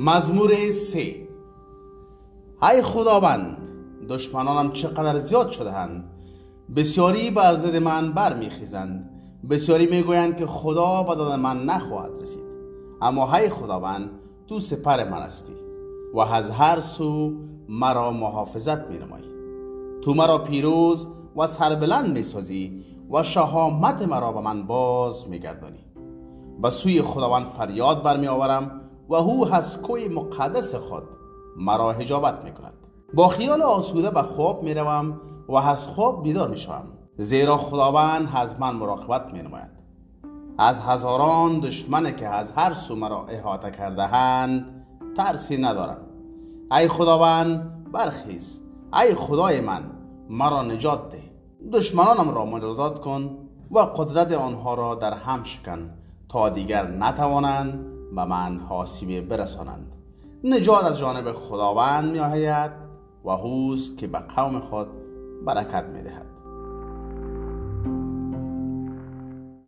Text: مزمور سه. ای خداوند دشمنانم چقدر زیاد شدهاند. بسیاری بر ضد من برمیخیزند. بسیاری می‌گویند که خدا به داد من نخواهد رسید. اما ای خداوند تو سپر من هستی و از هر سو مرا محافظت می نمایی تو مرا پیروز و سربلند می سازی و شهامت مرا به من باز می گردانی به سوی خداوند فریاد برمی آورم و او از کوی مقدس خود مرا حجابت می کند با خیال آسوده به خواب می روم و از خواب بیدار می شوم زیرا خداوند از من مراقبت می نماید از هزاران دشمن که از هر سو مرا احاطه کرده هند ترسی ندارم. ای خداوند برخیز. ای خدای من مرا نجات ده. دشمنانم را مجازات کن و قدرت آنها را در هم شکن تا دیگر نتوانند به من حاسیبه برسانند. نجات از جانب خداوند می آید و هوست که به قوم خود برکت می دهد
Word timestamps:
مزمور 0.00 0.70
سه. 0.70 1.28
ای 2.62 2.82
خداوند 2.82 3.68
دشمنانم 4.08 4.72
چقدر 4.72 5.18
زیاد 5.18 5.50
شدهاند. 5.50 6.04
بسیاری 6.76 7.30
بر 7.30 7.54
ضد 7.54 7.76
من 7.76 8.12
برمیخیزند. 8.12 9.10
بسیاری 9.50 9.86
می‌گویند 9.86 10.36
که 10.36 10.46
خدا 10.46 11.02
به 11.02 11.14
داد 11.14 11.40
من 11.40 11.64
نخواهد 11.64 12.12
رسید. 12.22 12.48
اما 13.02 13.34
ای 13.34 13.50
خداوند 13.50 14.10
تو 14.48 14.60
سپر 14.60 15.10
من 15.10 15.22
هستی 15.22 15.52
و 16.14 16.18
از 16.18 16.50
هر 16.50 16.80
سو 16.80 17.32
مرا 17.68 18.10
محافظت 18.10 18.90
می 18.90 18.98
نمایی 18.98 19.24
تو 20.02 20.14
مرا 20.14 20.38
پیروز 20.38 21.06
و 21.36 21.46
سربلند 21.46 22.12
می 22.12 22.22
سازی 22.22 22.84
و 23.10 23.22
شهامت 23.22 24.02
مرا 24.02 24.32
به 24.32 24.40
من 24.40 24.62
باز 24.62 25.28
می 25.28 25.38
گردانی 25.38 25.84
به 26.62 26.70
سوی 26.70 27.02
خداوند 27.02 27.46
فریاد 27.46 28.02
برمی 28.02 28.28
آورم 28.28 28.80
و 29.08 29.14
او 29.14 29.54
از 29.54 29.82
کوی 29.82 30.08
مقدس 30.08 30.74
خود 30.74 31.02
مرا 31.56 31.92
حجابت 31.92 32.44
می 32.44 32.52
کند 32.52 32.74
با 33.14 33.28
خیال 33.28 33.62
آسوده 33.62 34.10
به 34.10 34.22
خواب 34.22 34.62
می 34.62 34.74
روم 34.74 35.20
و 35.48 35.54
از 35.54 35.86
خواب 35.86 36.22
بیدار 36.22 36.48
می 36.48 36.58
شوم 36.58 36.84
زیرا 37.18 37.56
خداوند 37.56 38.28
از 38.34 38.60
من 38.60 38.74
مراقبت 38.74 39.32
می 39.32 39.42
نماید 39.42 39.78
از 40.58 40.80
هزاران 40.80 41.60
دشمن 41.60 42.16
که 42.16 42.28
از 42.28 42.52
هر 42.52 42.74
سو 42.74 42.96
مرا 42.96 43.26
احاطه 43.26 43.70
کرده 43.70 44.06
هند 44.06 44.84
ترسی 45.16 45.56
ندارم. 45.56 46.00
ای 46.72 46.88
خداوند 46.88 47.84
برخیز. 47.92 48.62
ای 49.02 49.14
خدای 49.14 49.60
من 49.60 49.90
مرا 50.30 50.62
نجات 50.62 51.10
ده. 51.10 51.22
دشمنانم 51.72 52.30
را 52.30 52.44
مجازات 52.44 53.00
کن 53.00 53.38
و 53.70 53.78
قدرت 53.78 54.32
آنها 54.32 54.74
را 54.74 54.94
در 54.94 55.12
هم 55.12 55.44
شکن 55.44 55.90
تا 56.28 56.48
دیگر 56.48 56.86
نتوانند 56.86 57.97
به 58.16 58.24
من 58.24 58.58
حاسیبه 58.58 59.20
برسانند. 59.20 59.94
نجات 60.44 60.84
از 60.84 60.98
جانب 60.98 61.32
خداوند 61.32 62.12
می 62.12 62.18
آید 62.18 62.72
و 63.24 63.30
هوست 63.30 63.98
که 63.98 64.06
به 64.06 64.18
قوم 64.18 64.60
خود 64.60 64.88
برکت 65.46 65.84
می 65.84 66.02
دهد 66.02 66.26